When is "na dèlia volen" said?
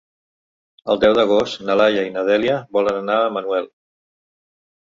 2.17-2.99